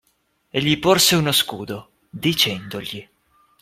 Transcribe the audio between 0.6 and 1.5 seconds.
gli porse uno